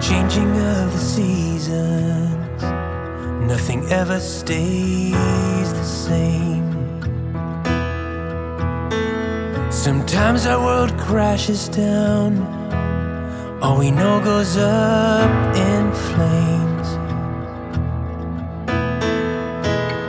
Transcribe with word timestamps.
changing 0.00 0.50
of 0.58 0.92
the 0.92 0.98
seasons. 0.98 2.62
Nothing 3.46 3.84
ever 3.90 4.18
stays 4.18 5.72
the 5.72 5.84
same. 5.84 6.70
Sometimes 9.70 10.46
our 10.46 10.64
world 10.64 10.96
crashes 10.98 11.68
down, 11.68 12.38
all 13.62 13.78
we 13.78 13.90
know 13.90 14.20
goes 14.20 14.56
up 14.56 15.56
in 15.56 15.92
flames. 16.08 16.88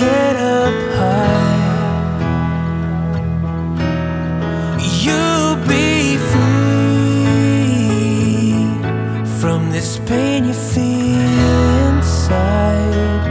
Head 0.00 0.36
up 0.36 0.74
high. 0.98 1.58
You'll 5.02 5.56
be 5.74 6.16
free 6.30 6.60
from 9.40 9.60
this 9.70 9.90
pain 10.10 10.40
you 10.46 10.54
feel 10.54 11.20
inside. 11.88 13.24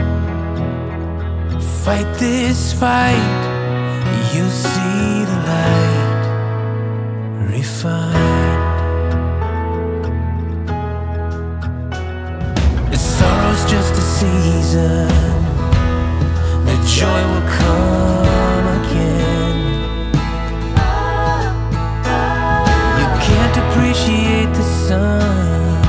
Fight 1.84 2.10
this 2.18 2.72
fight, 2.72 3.40
you'll 4.32 4.56
see 4.66 5.24
the 5.30 5.38
light 5.50 6.24
refined. 7.52 8.28
Sorrow's 13.20 13.64
just 13.70 13.92
a 13.92 14.04
season, 14.18 15.08
joy 17.00 17.22
will 17.32 17.48
come 17.48 18.66
again. 18.80 19.56
You 23.00 23.08
can't 23.26 23.56
appreciate 23.64 24.50
the 24.60 24.66
sun 24.86 25.80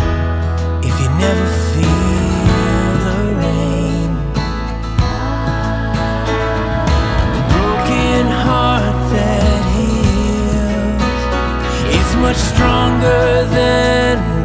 if 0.88 0.94
you 1.02 1.10
never 1.26 1.48
feel 1.72 2.92
the 3.08 3.18
rain. 3.42 4.10
A 7.40 7.42
broken 7.54 8.26
heart 8.46 8.98
that 9.12 9.62
heals 9.76 11.24
is 12.00 12.10
much 12.26 12.40
stronger 12.52 13.24
than 13.58 14.41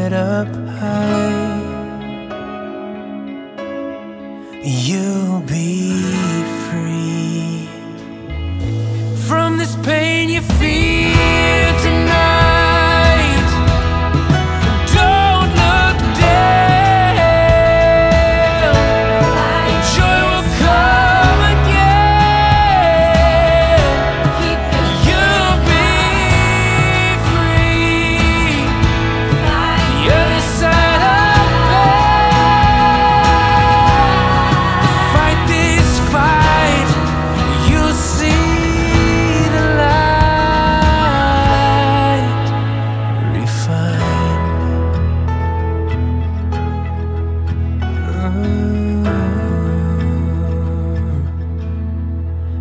head 0.00 0.14
up 0.14 0.48
high. 0.80 1.60
You'll 4.62 5.40
be 5.40 6.19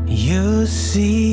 You 0.07 0.65
see 0.65 1.28